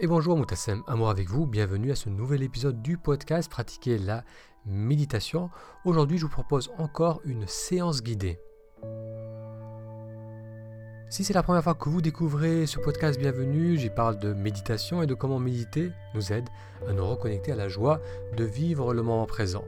[0.00, 4.24] Et bonjour Moutassem, amour avec vous, bienvenue à ce nouvel épisode du podcast Pratiquer la
[4.66, 5.50] méditation.
[5.84, 8.40] Aujourd'hui je vous propose encore une séance guidée.
[11.10, 15.00] Si c'est la première fois que vous découvrez ce podcast, bienvenue, j'y parle de méditation
[15.00, 16.48] et de comment méditer nous aide
[16.88, 18.00] à nous reconnecter à la joie
[18.36, 19.64] de vivre le moment présent.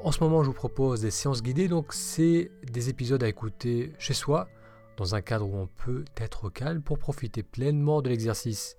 [0.00, 3.92] En ce moment je vous propose des séances guidées, donc c'est des épisodes à écouter
[4.00, 4.48] chez soi,
[4.96, 8.76] dans un cadre où on peut être calme pour profiter pleinement de l'exercice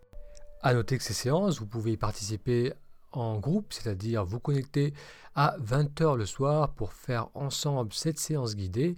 [0.61, 2.73] à noter que ces séances, vous pouvez y participer
[3.11, 4.93] en groupe, c'est-à-dire vous connecter
[5.35, 8.95] à 20h le soir pour faire ensemble cette séance guidée.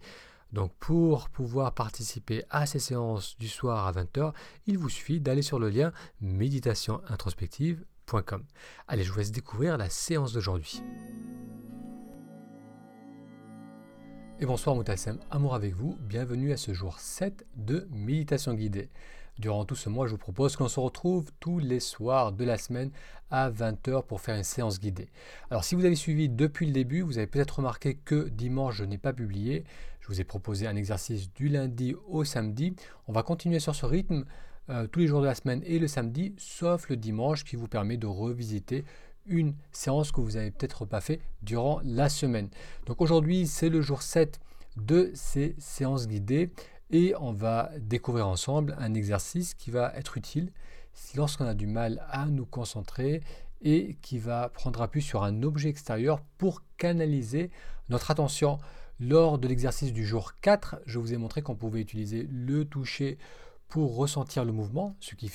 [0.51, 4.33] Donc pour pouvoir participer à ces séances du soir à 20h,
[4.65, 5.91] il vous suffit d'aller sur le lien
[6.21, 8.43] méditationintrospective.com.
[8.87, 10.81] Allez, je vous laisse découvrir la séance d'aujourd'hui.
[14.39, 18.89] Et bonsoir Moutassem, amour avec vous, bienvenue à ce jour 7 de méditation guidée.
[19.39, 22.57] Durant tout ce mois, je vous propose qu'on se retrouve tous les soirs de la
[22.57, 22.91] semaine
[23.31, 25.07] à 20h pour faire une séance guidée.
[25.49, 28.83] Alors si vous avez suivi depuis le début, vous avez peut-être remarqué que dimanche, je
[28.83, 29.63] n'ai pas publié.
[30.01, 32.75] Je vous ai proposé un exercice du lundi au samedi.
[33.07, 34.25] On va continuer sur ce rythme
[34.69, 37.69] euh, tous les jours de la semaine et le samedi, sauf le dimanche qui vous
[37.69, 38.83] permet de revisiter
[39.25, 42.49] une séance que vous n'avez peut-être pas fait durant la semaine.
[42.87, 44.37] Donc aujourd'hui, c'est le jour 7
[44.75, 46.51] de ces séances guidées
[46.89, 50.51] et on va découvrir ensemble un exercice qui va être utile
[51.15, 53.21] lorsqu'on a du mal à nous concentrer
[53.61, 57.51] et qui va prendre appui sur un objet extérieur pour canaliser
[57.89, 58.57] notre attention.
[58.99, 63.17] Lors de l'exercice du jour 4, je vous ai montré qu'on pouvait utiliser le toucher
[63.69, 65.29] pour ressentir le mouvement, ce qui,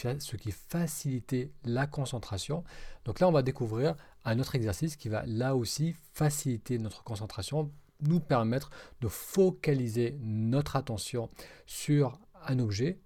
[0.51, 2.65] facilitait la concentration.
[3.05, 3.95] Donc là, on va découvrir
[4.25, 10.77] un autre exercice qui va là aussi faciliter notre concentration nous permettre de focaliser notre
[10.77, 11.31] attention
[11.67, 12.99] sur un objet.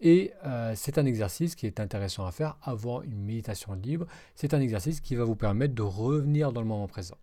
[0.00, 4.06] Et euh, c'est un exercice qui est intéressant à faire avant une méditation libre.
[4.34, 7.16] C'est un exercice qui va vous permettre de revenir dans le moment présent.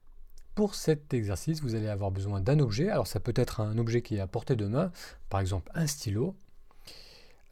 [0.55, 2.89] Pour cet exercice, vous allez avoir besoin d'un objet.
[2.89, 4.91] Alors ça peut être un objet qui est à portée de main,
[5.29, 6.35] par exemple un stylo.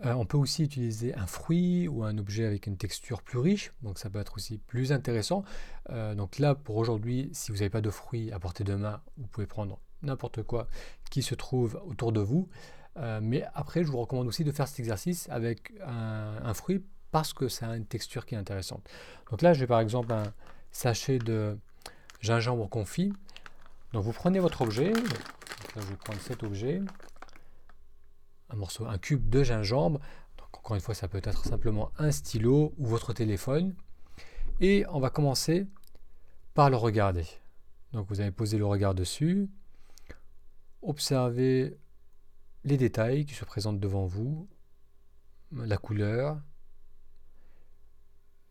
[0.05, 3.71] Euh, on peut aussi utiliser un fruit ou un objet avec une texture plus riche,
[3.83, 5.43] donc ça peut être aussi plus intéressant.
[5.89, 9.01] Euh, donc là, pour aujourd'hui, si vous n'avez pas de fruits à portée de main,
[9.17, 10.67] vous pouvez prendre n'importe quoi
[11.11, 12.49] qui se trouve autour de vous.
[12.97, 17.33] Euh, mais après, je vous recommande aussi de faire cet exercice avec un, fruit parce
[17.33, 18.89] que ça a une texture qui est intéressante.
[19.29, 20.33] Donc là, j'ai par exemple un
[20.71, 21.57] sachet de
[22.21, 23.13] gingembre confit.
[23.93, 24.93] Donc vous prenez votre objet,
[25.75, 26.81] je vais prendre cet objet,
[28.51, 29.99] un morceau, un cube de gingembre.
[30.37, 33.75] Donc encore une fois, ça peut être simplement un stylo ou votre téléphone.
[34.59, 35.67] Et on va commencer
[36.53, 37.25] par le regarder.
[37.93, 39.49] Donc vous allez poser le regard dessus,
[40.81, 41.77] observer
[42.63, 44.47] les détails qui se présentent devant vous,
[45.51, 46.39] la couleur,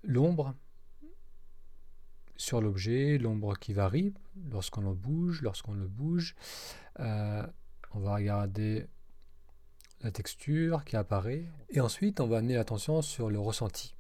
[0.03, 0.55] l'ombre
[2.37, 4.15] sur l'objet, l'ombre qui varie
[4.51, 6.35] lorsqu'on le bouge, lorsqu'on le bouge.
[6.99, 7.47] Euh,
[7.93, 8.87] on va regarder
[10.03, 11.47] la texture qui apparaît.
[11.71, 13.95] Et ensuite, on va amener l'attention sur le ressenti,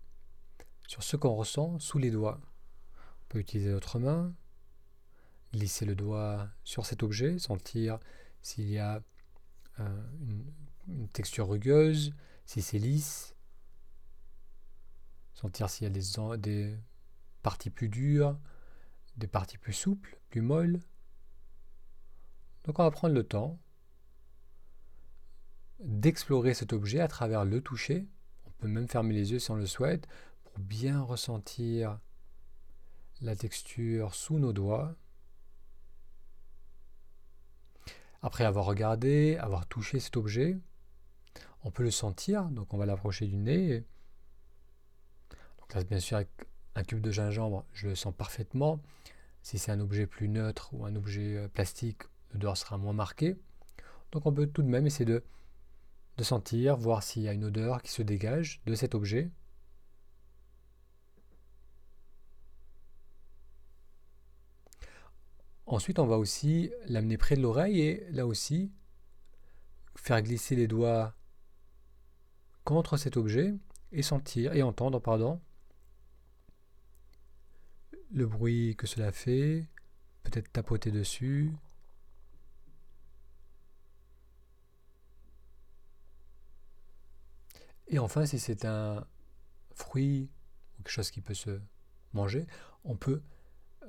[0.86, 2.40] sur ce qu'on ressent sous les doigts.
[2.96, 4.34] On peut utiliser notre main,
[5.52, 7.98] glisser le doigt sur cet objet, sentir
[8.42, 9.02] s'il y a
[9.80, 10.02] euh,
[10.88, 12.12] une, texture rugueuse,
[12.46, 13.36] si c'est lisse,
[15.34, 16.76] sentir s'il y a des, des
[17.42, 18.36] parties plus dures,
[19.16, 20.80] des parties plus souples, plus molles.
[22.64, 23.58] Donc on va prendre le temps
[25.80, 28.06] d'explorer cet objet à travers le toucher.
[28.46, 30.06] On peut même fermer les yeux si on le souhaite
[30.44, 31.98] pour bien ressentir
[33.20, 34.94] la texture sous nos doigts.
[38.22, 40.58] Après avoir regardé, avoir touché cet objet,
[41.64, 43.84] on peut le sentir, donc on va l'approcher du nez.
[45.58, 46.28] Donc là, bien sûr, avec
[46.74, 48.80] un cube de gingembre, je le sens parfaitement.
[49.42, 52.02] Si c'est un objet plus neutre ou un objet euh, plastique,
[52.32, 53.38] l'odeur sera moins marquée.
[54.12, 55.22] Donc on peut tout de même essayer de
[56.22, 59.30] sentir, voir s'il y a une odeur qui se dégage de cet objet.
[65.66, 68.72] Ensuite, on va aussi l'amener près de l'oreille et là aussi
[69.94, 71.14] faire glisser les doigts
[72.64, 73.54] contre cet objet
[73.92, 75.40] et sentir et entendre pardon
[78.12, 79.66] le bruit que cela fait,
[80.24, 81.52] peut-être tapoter dessus,
[87.90, 89.04] Et enfin, si c'est un
[89.74, 90.30] fruit
[90.78, 91.60] ou quelque chose qui peut se
[92.12, 92.46] manger,
[92.84, 93.20] on peut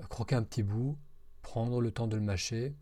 [0.09, 0.97] croquer un petit bout,
[1.43, 2.75] prendre le temps de le mâcher,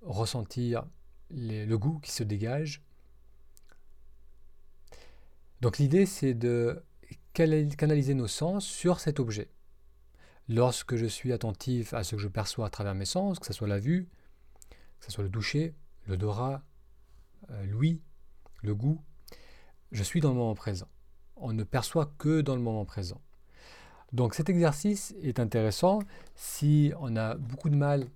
[0.00, 0.86] ressentir
[1.30, 2.82] le goût qui se dégage.
[5.60, 6.82] Donc l'idée, c'est de
[7.34, 9.50] canaliser nos sens sur cet objet.
[10.48, 13.52] Lorsque je suis attentif à ce que je perçois à travers mes sens, que ce
[13.52, 14.08] soit la vue,
[14.98, 15.74] que ce soit le toucher,
[16.06, 16.64] l'odorat,
[17.50, 18.02] euh, l'ouïe,
[18.62, 19.04] le goût,
[19.92, 20.88] je suis dans le moment présent.
[21.36, 23.20] On ne perçoit que dans le moment présent.
[24.12, 26.00] Donc cet exercice est intéressant
[26.34, 28.06] si on a beaucoup de mal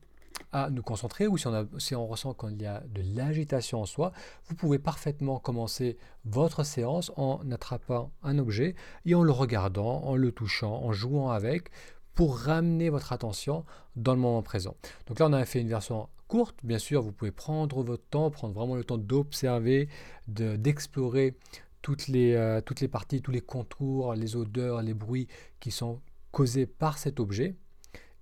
[0.53, 3.87] à nous concentrer ou si on, si on ressent qu'il y a de l'agitation en
[3.87, 4.13] soi,
[4.47, 8.75] vous pouvez parfaitement commencer votre séance en attrapant un objet
[9.05, 11.71] et en le regardant, en le touchant, en jouant avec
[12.15, 13.65] pour ramener votre attention
[13.97, 14.77] dans le moment présent.
[15.07, 16.57] Donc là, on a fait une version courte.
[16.63, 19.89] Bien sûr, vous pouvez prendre votre temps, prendre vraiment le temps d'observer,
[20.29, 21.37] d'explorer
[21.85, 25.29] toutes, les, euh, toutes les parties, tous les contours, les odeurs, les bruits
[25.61, 26.01] qui sont
[26.31, 27.57] causés par cet objet.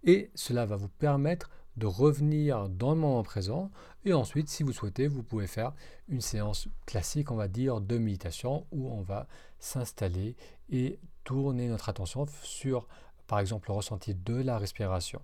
[0.02, 3.70] Et cela va vous permettre de revenir dans le moment présent.
[4.04, 5.74] Et ensuite, si vous souhaitez, vous pouvez faire
[6.08, 9.28] une séance classique, on va dire, de méditation où on va
[9.60, 10.34] s'installer
[10.68, 12.88] et tourner notre attention sur
[13.28, 15.22] par exemple le ressenti de la respiration.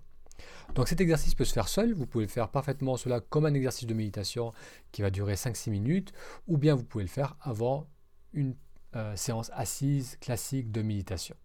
[0.75, 3.85] Donc cet exercice peut se faire seul, vous pouvez faire parfaitement cela comme un exercice
[3.85, 4.53] de méditation
[4.93, 6.13] qui va durer 5-6 minutes,
[6.47, 7.85] ou bien vous pouvez le faire avant
[8.33, 8.55] une
[8.95, 11.35] euh, séance assise classique de méditation.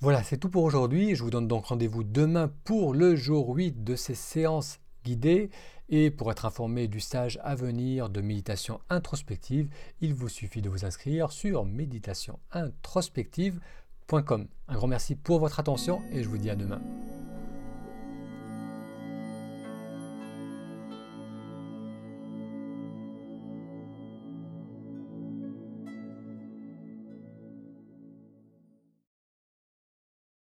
[0.00, 1.14] Voilà, c'est tout pour aujourd'hui.
[1.14, 5.50] Je vous donne donc rendez-vous demain pour le jour 8 de ces séances guidées.
[5.88, 9.68] Et pour être informé du stage à venir de méditation introspective,
[10.00, 14.48] il vous suffit de vous inscrire sur méditationintrospective.com.
[14.68, 16.80] Un grand merci pour votre attention et je vous dis à demain.